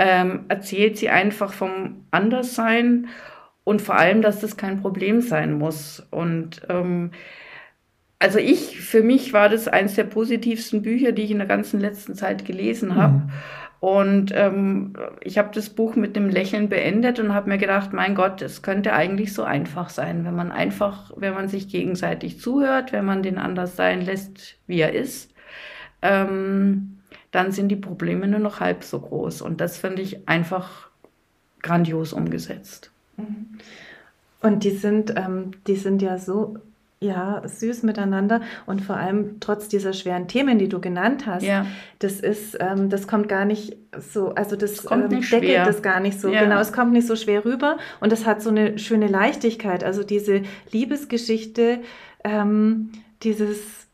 [0.00, 3.08] ähm, erzählt sie einfach vom Anderssein
[3.64, 6.02] und vor allem, dass das kein Problem sein muss.
[6.10, 7.10] Und ähm,
[8.18, 11.80] also ich, für mich war das eines der positivsten Bücher, die ich in der ganzen
[11.80, 13.18] letzten Zeit gelesen habe.
[13.18, 13.30] Mhm.
[13.80, 18.14] Und ähm, ich habe das Buch mit einem Lächeln beendet und habe mir gedacht, mein
[18.14, 22.92] Gott, es könnte eigentlich so einfach sein, wenn man einfach, wenn man sich gegenseitig zuhört,
[22.92, 25.34] wenn man den anders sein lässt, wie er ist,
[26.00, 26.99] ähm,
[27.30, 29.42] dann sind die Probleme nur noch halb so groß.
[29.42, 30.88] Und das finde ich einfach
[31.62, 32.90] grandios umgesetzt.
[33.16, 33.58] Mhm.
[34.42, 36.56] Und die sind, ähm, die sind ja so
[37.02, 41.66] ja, süß miteinander und vor allem trotz dieser schweren Themen, die du genannt hast, ja.
[41.98, 45.64] das ist, ähm, das kommt gar nicht so, also das, das ähm, deckelt schwer.
[45.64, 46.42] das gar nicht so, ja.
[46.42, 50.02] genau, es kommt nicht so schwer rüber und es hat so eine schöne Leichtigkeit, also
[50.02, 51.80] diese Liebesgeschichte,
[52.22, 52.90] ähm,
[53.22, 53.88] dieses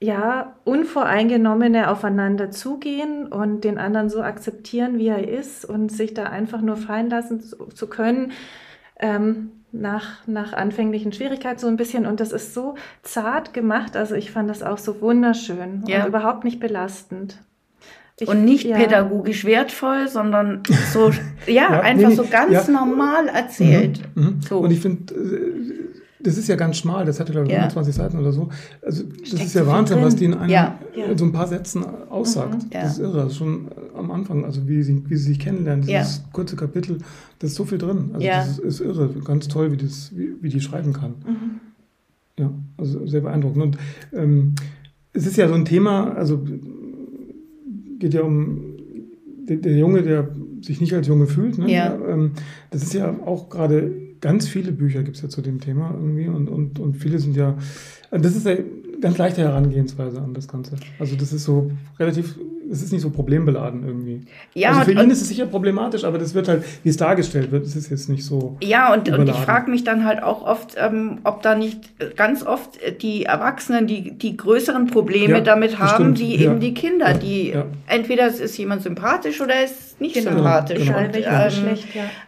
[0.00, 6.24] ja, unvoreingenommene aufeinander zugehen und den anderen so akzeptieren, wie er ist und sich da
[6.24, 8.32] einfach nur fallen lassen zu, zu können.
[9.00, 12.06] Ähm, nach, nach anfänglichen Schwierigkeiten so ein bisschen.
[12.06, 13.96] Und das ist so zart gemacht.
[13.96, 16.02] Also ich fand das auch so wunderschön ja.
[16.02, 17.38] und überhaupt nicht belastend.
[18.20, 18.76] Ich, und nicht ja.
[18.76, 21.10] pädagogisch wertvoll, sondern so,
[21.46, 22.72] ja, ja einfach nee, so ganz ja.
[22.72, 24.00] normal erzählt.
[24.14, 24.24] Mhm.
[24.24, 24.40] Mhm.
[24.40, 24.58] So.
[24.58, 27.60] Und ich finde, äh, das ist ja ganz schmal, das hatte, glaube ich, ja.
[27.60, 28.48] 25 Seiten oder so.
[28.84, 30.78] Also, das Steckt ist ja Wahnsinn, was die in, einem, ja.
[30.94, 32.64] in so ein paar Sätzen aussagt.
[32.64, 32.82] Mhm, ja.
[32.82, 36.56] Das ist irre, schon am Anfang, also wie sie, wie sie sich kennenlernen, dieses kurze
[36.56, 36.98] Kapitel,
[37.38, 38.10] da ist so viel drin.
[38.14, 41.14] Also, das ist, ist, irre, ganz toll, wie, das, wie, wie die schreiben kann.
[41.26, 41.60] Mhm.
[42.38, 43.62] Ja, also sehr beeindruckend.
[43.62, 43.78] Und
[44.12, 44.54] ähm,
[45.12, 46.44] es ist ja so ein Thema, also
[47.98, 48.76] geht ja um
[49.48, 50.28] der, der Junge, der
[50.62, 51.58] sich nicht als Junge fühlt.
[51.58, 51.70] Ne?
[51.70, 51.96] Ja.
[52.08, 52.32] Ähm,
[52.70, 56.28] das ist ja auch gerade ganz viele Bücher gibt es ja zu dem Thema irgendwie
[56.28, 57.56] und, und, und viele sind ja,
[58.10, 58.56] das ist ja
[59.00, 60.76] ganz leichte Herangehensweise an das Ganze.
[60.98, 62.38] Also das ist so relativ,
[62.70, 64.22] es ist nicht so problembeladen irgendwie.
[64.54, 67.50] Ja, also für ihn ist es sicher problematisch, aber das wird halt, wie es dargestellt
[67.50, 68.56] wird, das ist jetzt nicht so.
[68.62, 71.80] Ja, und, und ich frage mich dann halt auch oft, ähm, ob da nicht
[72.16, 76.50] ganz oft die Erwachsenen die, die größeren Probleme ja, damit haben, wie ja.
[76.50, 77.54] eben die Kinder, die
[77.86, 80.86] entweder es ist jemand sympathisch oder es ist nicht genau, sympathisch.
[80.86, 80.98] Genau.
[80.98, 81.86] Und, ähm, schlecht,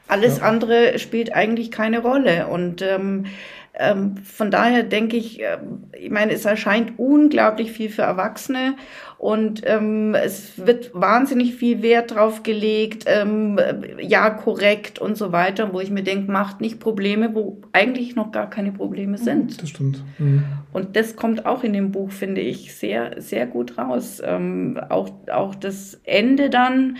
[0.08, 2.48] alles andere spielt eigentlich keine Rolle.
[2.48, 3.26] Und ähm,
[3.74, 5.58] ähm, von daher denke ich, äh,
[5.98, 8.74] ich meine, es erscheint unglaublich viel für Erwachsene
[9.20, 13.60] und ähm, es wird wahnsinnig viel Wert drauf gelegt, ähm,
[14.00, 18.32] ja, korrekt und so weiter, wo ich mir denke, macht nicht Probleme, wo eigentlich noch
[18.32, 19.22] gar keine Probleme mhm.
[19.22, 19.62] sind.
[19.62, 20.02] Das stimmt.
[20.16, 20.44] Mhm.
[20.72, 24.22] Und das kommt auch in dem Buch, finde ich, sehr, sehr gut raus.
[24.24, 26.96] Ähm, auch, auch das Ende dann.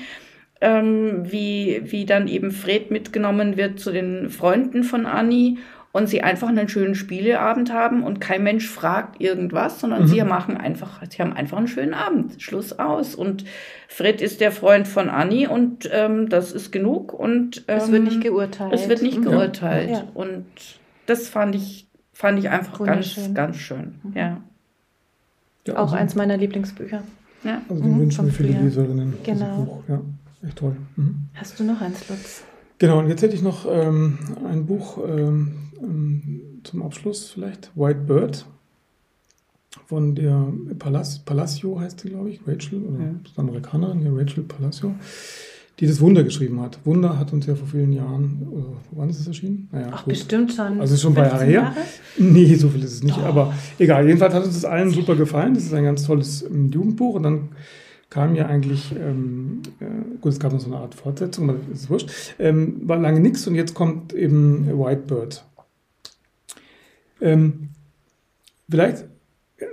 [0.61, 5.57] Ähm, wie, wie dann eben Fred mitgenommen wird zu den Freunden von Annie
[5.93, 10.07] und sie einfach einen schönen Spieleabend haben und kein Mensch fragt irgendwas, sondern mhm.
[10.07, 12.41] sie machen einfach, sie haben einfach einen schönen Abend.
[12.41, 13.17] Schluss aus.
[13.17, 13.45] Und
[13.89, 17.13] Fred ist der Freund von Annie und ähm, das ist genug.
[17.13, 18.73] Und ähm, es wird nicht geurteilt.
[18.73, 19.91] Es wird nicht geurteilt.
[19.91, 20.05] Ja.
[20.15, 20.47] Und
[21.07, 23.97] das fand ich, fand ich einfach ganz, ganz schön.
[24.05, 24.13] Mhm.
[24.15, 24.41] Ja.
[25.67, 27.03] ja Auch also, eins meiner Lieblingsbücher.
[27.43, 27.63] Ja.
[27.69, 29.15] Also den mhm, wünschen wir für die Leserinnen.
[29.25, 29.63] Genau.
[29.63, 29.83] Buch.
[29.89, 30.01] Ja,
[30.47, 30.77] echt toll.
[30.95, 31.25] Mhm.
[31.35, 32.45] Hast du noch eins, Lutz?
[32.81, 37.71] Genau, und jetzt hätte ich noch ähm, ein Buch, ähm, ähm, zum Abschluss vielleicht.
[37.75, 38.47] White Bird
[39.87, 43.15] von der Palacio, Palacio heißt sie, glaube ich, Rachel, oder ja.
[43.37, 44.95] Amerikanerin, ja, Rachel Palacio,
[45.79, 46.79] die das Wunder geschrieben hat.
[46.87, 48.63] Wunder hat uns ja vor vielen Jahren, äh,
[48.93, 49.69] wann ist es erschienen?
[49.73, 50.15] Naja, Ach, gut.
[50.15, 50.81] bestimmt schon.
[50.81, 51.77] Also ist schon ein paar Jahre her.
[52.17, 53.25] Nee, so viel ist es nicht, Doch.
[53.25, 54.07] aber egal.
[54.07, 55.53] Jedenfalls hat uns das allen super gefallen.
[55.53, 57.49] Das ist ein ganz tolles ähm, Jugendbuch und dann
[58.11, 61.89] kam ja eigentlich, ähm, äh, gut, es gab noch so eine Art Fortsetzung, aber ist
[61.89, 65.45] wurscht, ähm, war lange nichts und jetzt kommt eben White Bird.
[67.21, 67.69] Ähm,
[68.69, 69.05] vielleicht
[69.59, 69.67] äh,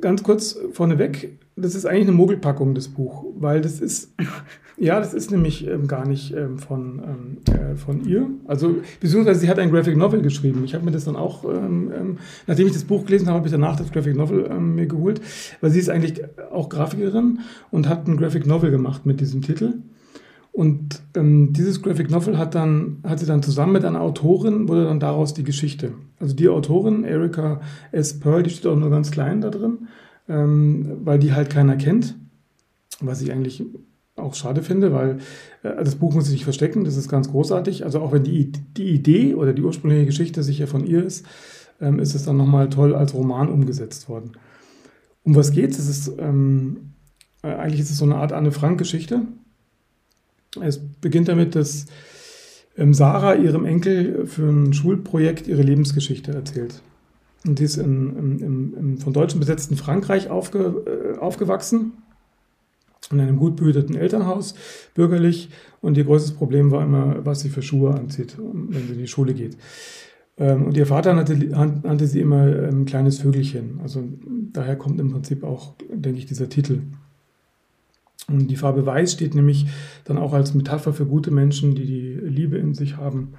[0.00, 4.12] ganz kurz vorneweg, das ist eigentlich eine Mogelpackung, das Buch, weil das ist,
[4.80, 8.30] ja, das ist nämlich ähm, gar nicht ähm, von, ähm, äh, von ihr.
[8.46, 10.64] Also, beziehungsweise sie hat ein Graphic Novel geschrieben.
[10.64, 13.46] Ich habe mir das dann auch, ähm, ähm, nachdem ich das Buch gelesen habe, habe
[13.46, 15.20] ich danach das Graphic Novel ähm, mir geholt,
[15.60, 17.40] weil sie ist eigentlich auch Grafikerin
[17.70, 19.74] und hat ein Graphic Novel gemacht mit diesem Titel.
[20.52, 24.98] Und dieses Graphic Novel hat, dann, hat sie dann zusammen mit einer Autorin, wurde dann
[24.98, 25.92] daraus die Geschichte.
[26.18, 27.60] Also die Autorin, Erika
[27.92, 28.18] S.
[28.18, 29.86] Pearl, die steht auch nur ganz klein da drin,
[30.26, 32.16] weil die halt keiner kennt,
[33.00, 33.62] was ich eigentlich
[34.16, 35.18] auch schade finde, weil
[35.62, 37.84] äh, das Buch muss sich nicht verstecken, das ist ganz großartig.
[37.84, 41.26] Also auch wenn die, die Idee oder die ursprüngliche Geschichte sicher von ihr ist,
[41.80, 44.32] ähm, ist es dann nochmal toll als Roman umgesetzt worden.
[45.22, 45.88] Um was geht es?
[45.88, 46.94] Ist, ähm,
[47.42, 49.22] äh, eigentlich ist es so eine Art Anne-Frank-Geschichte
[50.60, 51.86] es beginnt damit, dass
[52.76, 56.82] ähm, Sarah ihrem Enkel für ein Schulprojekt ihre Lebensgeschichte erzählt.
[57.46, 61.92] Und die ist in, im, im, von Deutschen besetzten Frankreich aufge, äh, aufgewachsen,
[63.12, 64.54] in einem gut behüteten Elternhaus,
[64.94, 65.50] bürgerlich.
[65.80, 69.08] Und ihr größtes Problem war immer, was sie für Schuhe anzieht, wenn sie in die
[69.08, 69.56] Schule geht.
[70.36, 73.80] Ähm, und ihr Vater nannte, nannte sie immer ein ähm, kleines Vögelchen.
[73.82, 74.02] Also
[74.52, 76.82] daher kommt im Prinzip auch, denke ich, dieser Titel.
[78.28, 79.66] Und die Farbe Weiß steht nämlich
[80.04, 83.34] dann auch als Metapher für gute Menschen, die die Liebe in sich haben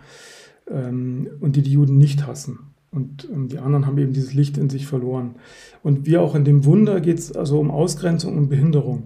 [0.70, 2.60] ähm, und die die Juden nicht hassen.
[2.94, 5.36] Und die anderen haben eben dieses Licht in sich verloren.
[5.82, 9.04] Und wie auch in dem Wunder geht es also um Ausgrenzung und Behinderung.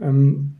[0.00, 0.54] Ähm,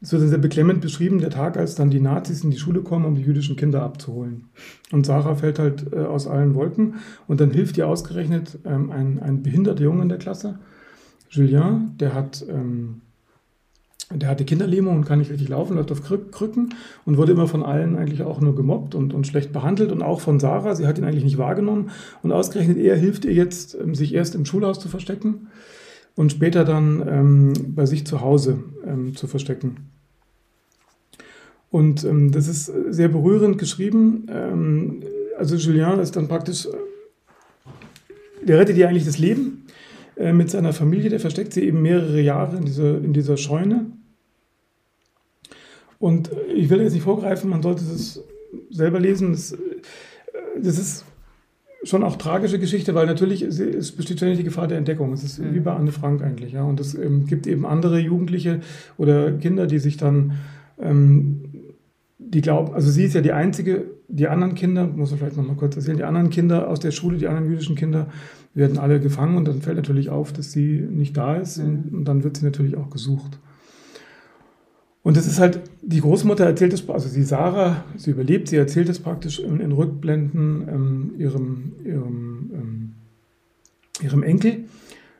[0.00, 3.06] es wird sehr beklemmend beschrieben, der Tag, als dann die Nazis in die Schule kommen,
[3.06, 4.48] um die jüdischen Kinder abzuholen.
[4.92, 9.18] Und Sarah fällt halt äh, aus allen Wolken und dann hilft ihr ausgerechnet ähm, ein,
[9.18, 10.58] ein behinderter Junge in der Klasse,
[11.30, 13.00] Julien, der hat ähm,
[14.12, 16.74] der hatte Kinderlähmung und kann nicht richtig laufen, läuft auf Krücken
[17.06, 20.20] und wurde immer von allen eigentlich auch nur gemobbt und, und schlecht behandelt und auch
[20.20, 20.74] von Sarah.
[20.74, 21.90] Sie hat ihn eigentlich nicht wahrgenommen
[22.22, 25.48] und ausgerechnet er hilft ihr jetzt, ähm, sich erst im Schulhaus zu verstecken
[26.16, 29.90] und später dann ähm, bei sich zu Hause ähm, zu verstecken.
[31.70, 34.26] Und ähm, das ist sehr berührend geschrieben.
[34.30, 35.02] Ähm,
[35.36, 36.70] also Julien ist dann praktisch, äh,
[38.46, 39.66] der rettet ihr eigentlich das Leben
[40.16, 43.86] äh, mit seiner Familie, der versteckt sie eben mehrere Jahre in dieser, in dieser Scheune.
[45.98, 48.22] Und ich will jetzt nicht vorgreifen, man sollte es
[48.70, 49.32] selber lesen.
[49.32, 49.56] Das, äh,
[50.62, 51.04] das ist
[51.84, 55.12] schon auch tragische Geschichte, weil natürlich es besteht ständig die Gefahr der Entdeckung.
[55.12, 55.54] Es ist mhm.
[55.54, 56.64] wie bei Anne Frank eigentlich, ja.
[56.64, 58.60] Und es ähm, gibt eben andere Jugendliche
[58.96, 60.32] oder Kinder, die sich dann,
[60.80, 61.42] ähm,
[62.18, 65.56] die glauben, also sie ist ja die einzige, die anderen Kinder, muss man vielleicht nochmal
[65.56, 68.08] kurz erzählen, die anderen Kinder aus der Schule, die anderen jüdischen Kinder,
[68.54, 71.64] werden alle gefangen und dann fällt natürlich auf, dass sie nicht da ist mhm.
[71.64, 73.38] und, und, dann wird sie natürlich auch gesucht.
[75.02, 78.88] Und das ist halt, die Großmutter erzählt es, also die Sarah, sie überlebt, sie erzählt
[78.88, 82.92] es praktisch in, in Rückblenden ähm, ihrem, ihrem, ähm,
[84.02, 84.64] ihrem Enkel,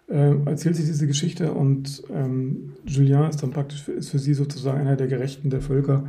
[0.08, 4.80] äh, erzählt sie diese Geschichte und ähm, Julien ist dann praktisch, ist für sie sozusagen
[4.80, 6.08] einer der Gerechten der Völker,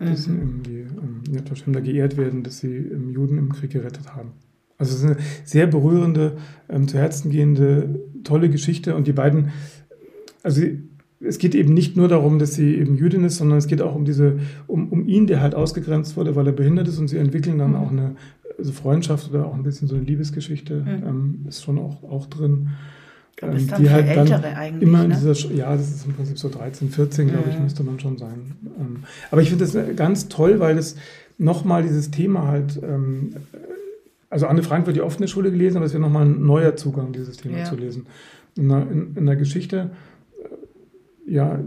[0.00, 0.62] die mhm.
[0.64, 4.32] die ähm, da geehrt werden, dass sie Juden im Krieg gerettet haben.
[4.78, 6.36] Also es ist eine sehr berührende,
[6.68, 8.94] ähm, zu Herzen gehende, tolle Geschichte.
[8.94, 9.50] Und die beiden,
[10.44, 10.62] also
[11.20, 13.94] es geht eben nicht nur darum, dass sie eben Jüdin ist, sondern es geht auch
[13.94, 16.98] um diese, um, um ihn, der halt ausgegrenzt wurde, weil er behindert ist.
[16.98, 17.76] Und sie entwickeln dann mhm.
[17.76, 18.16] auch eine
[18.56, 21.08] also Freundschaft oder auch ein bisschen so eine Liebesgeschichte, mhm.
[21.08, 22.70] ähm, ist schon auch, auch drin.
[23.40, 25.14] Ähm, die halt dann immer in ne?
[25.14, 27.30] dieser, ja, das ist im Prinzip so 13, 14, mhm.
[27.30, 28.56] glaube ich, müsste man schon sein.
[28.78, 30.96] Ähm, aber ich finde das ganz toll, weil es
[31.36, 33.34] nochmal dieses Thema halt ähm,
[34.30, 36.44] also Anne Frank wird ja oft in der Schule gelesen, aber es wäre nochmal ein
[36.44, 37.64] neuer Zugang, dieses Thema ja.
[37.64, 38.06] zu lesen.
[38.56, 40.17] In der, in, in der Geschichte, äh,
[41.28, 41.60] ja,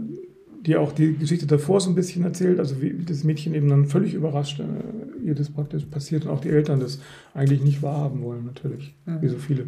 [0.64, 3.86] die auch die Geschichte davor so ein bisschen erzählt, also wie, das Mädchen eben dann
[3.86, 7.00] völlig überrascht, äh, ihr das praktisch passiert und auch die Eltern das
[7.34, 9.22] eigentlich nicht wahrhaben wollen, natürlich, mhm.
[9.22, 9.66] wie so viele.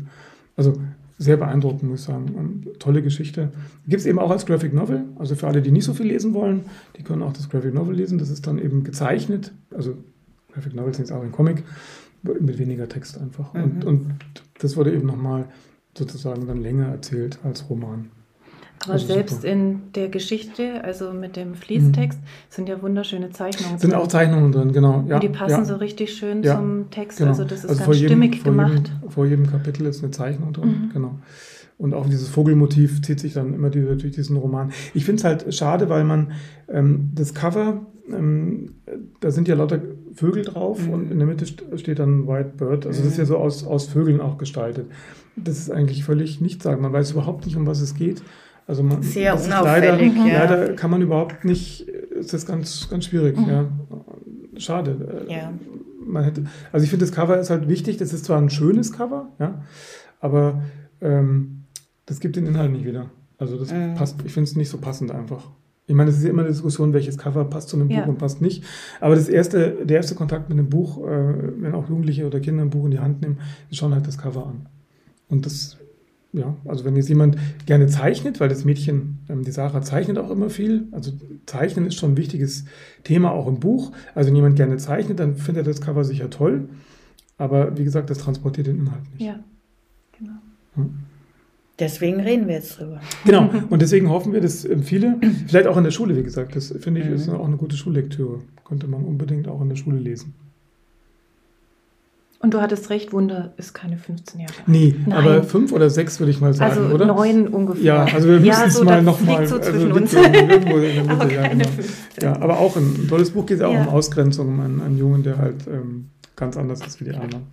[0.57, 0.75] Also
[1.19, 2.65] sehr beeindruckend, muss ich sagen.
[2.79, 3.51] Tolle Geschichte.
[3.87, 5.05] Gibt es eben auch als Graphic Novel.
[5.17, 6.65] Also für alle, die nicht so viel lesen wollen,
[6.97, 8.19] die können auch das Graphic Novel lesen.
[8.19, 9.53] Das ist dann eben gezeichnet.
[9.71, 9.97] Also
[10.53, 11.63] Graphic Novels sind jetzt auch ein Comic
[12.23, 13.55] mit weniger Text einfach.
[13.55, 13.63] Mhm.
[13.63, 14.15] Und, und
[14.59, 15.47] das wurde eben nochmal
[15.97, 18.11] sozusagen dann länger erzählt als Roman.
[18.85, 19.49] Aber also selbst super.
[19.49, 22.25] in der Geschichte, also mit dem Fließtext, mhm.
[22.51, 23.79] sind ja wunderschöne Zeichnungen.
[23.79, 24.01] Sind drin.
[24.01, 25.05] auch Zeichnungen drin, genau.
[25.09, 25.65] Ja, und die passen ja.
[25.65, 27.19] so richtig schön ja, zum Text.
[27.19, 27.31] Genau.
[27.31, 28.73] Also das ist also ganz jedem, stimmig vor gemacht.
[28.73, 30.91] Jedem, vor jedem Kapitel ist eine Zeichnung drin, mhm.
[30.93, 31.19] genau.
[31.77, 34.71] Und auch dieses Vogelmotiv zieht sich dann immer durch diesen Roman.
[34.95, 36.33] Ich finde es halt schade, weil man
[36.69, 38.75] ähm, das Cover, ähm,
[39.21, 39.81] da sind ja lauter
[40.15, 40.93] Vögel drauf mhm.
[40.93, 42.87] und in der Mitte steht dann White Bird.
[42.87, 44.87] Also das ist ja so aus, aus Vögeln auch gestaltet.
[45.37, 46.81] Das ist eigentlich völlig nichts sagen.
[46.81, 48.23] Man weiß überhaupt nicht, um was es geht.
[48.67, 50.45] Also man, Sehr unauffällig, leider, ja.
[50.45, 53.37] leider kann man überhaupt nicht, ist das ganz, ganz schwierig.
[53.37, 53.49] Mhm.
[53.49, 53.69] Ja.
[54.57, 55.27] Schade.
[55.29, 55.53] Ja.
[56.07, 57.97] Man hätte, also ich finde, das Cover ist halt wichtig.
[57.99, 59.63] Das ist zwar ein schönes Cover, ja,
[60.21, 60.63] aber
[61.01, 61.65] ähm,
[62.07, 63.11] das gibt den Inhalt nicht wieder.
[63.39, 63.95] Also das mhm.
[63.95, 65.51] passt, ich finde es nicht so passend einfach.
[65.87, 68.01] Ich meine, es ist ja immer eine Diskussion, welches Cover passt zu einem ja.
[68.01, 68.65] Buch und passt nicht.
[69.01, 72.63] Aber das erste, der erste Kontakt mit einem Buch, äh, wenn auch Jugendliche oder Kinder
[72.63, 73.39] ein Buch in die Hand nehmen,
[73.71, 74.67] die schauen halt das Cover an.
[75.29, 75.77] Und das,
[76.35, 80.31] ja, also wenn jetzt jemand gerne zeichnet, weil das Mädchen, ähm, die Sarah zeichnet auch
[80.31, 81.13] immer viel, also
[81.47, 82.65] Zeichnen ist schon ein wichtiges
[83.05, 83.93] Thema auch im Buch.
[84.15, 86.69] Also wenn jemand gerne zeichnet, dann findet er das Cover sicher toll.
[87.39, 89.23] Aber wie gesagt, das transportiert den Inhalt nicht.
[89.23, 89.39] Ja,
[90.19, 90.33] genau.
[90.75, 90.95] Hm.
[91.79, 93.01] Deswegen reden wir jetzt drüber.
[93.25, 96.55] Genau, und deswegen hoffen wir, dass ähm, viele, vielleicht auch in der Schule, wie gesagt,
[96.55, 97.15] das finde ich mhm.
[97.15, 98.41] ist auch eine gute Schullektüre.
[98.65, 100.35] Könnte man unbedingt auch in der Schule lesen.
[102.45, 104.69] Und du hattest recht, Wunder ist keine 15 Jahre alt.
[104.69, 105.17] Nee, Nein.
[105.17, 107.07] aber fünf oder sechs würde ich mal sagen, also oder?
[107.07, 107.83] neun ungefähr.
[107.83, 109.47] Ja, also wir müssen ja, so, es mal nochmal.
[109.47, 110.13] So also uns.
[110.13, 111.65] irgendwo in der Mitte, ja, genau.
[112.21, 115.23] ja, aber auch ein tolles Buch geht ja auch um Ausgrenzung, um einen, einen Jungen,
[115.23, 117.45] der halt ähm, ganz anders ist wie die anderen.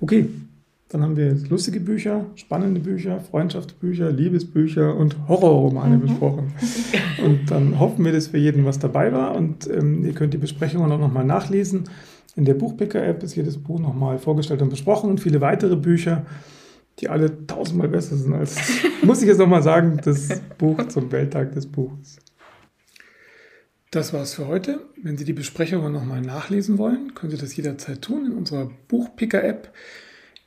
[0.00, 0.28] Okay,
[0.88, 6.00] dann haben wir lustige Bücher, spannende Bücher, Freundschaftsbücher, Liebesbücher und Horrorromane mhm.
[6.00, 6.52] besprochen.
[7.24, 9.36] Und dann hoffen wir, dass für jeden was dabei war.
[9.36, 11.84] Und ähm, ihr könnt die Besprechungen auch nochmal nachlesen.
[12.40, 16.24] In der Buchpicker-App ist jedes Buch nochmal vorgestellt und besprochen und viele weitere Bücher,
[16.98, 18.56] die alle tausendmal besser sind als,
[19.02, 22.16] muss ich jetzt nochmal sagen, das Buch zum Welttag des Buches.
[23.90, 24.80] Das war's für heute.
[25.02, 29.74] Wenn Sie die Besprechungen nochmal nachlesen wollen, können Sie das jederzeit tun in unserer Buchpicker-App.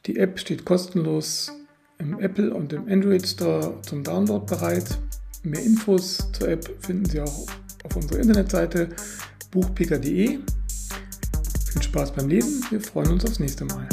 [0.07, 1.51] Die App steht kostenlos
[1.99, 4.97] im Apple und im Android Store zum Download bereit.
[5.43, 7.45] Mehr Infos zur App finden Sie auch
[7.83, 8.89] auf unserer Internetseite
[9.51, 10.39] buchpicker.de.
[11.93, 13.87] Spaß beim Lesen, wir freuen uns aufs nächste Mal.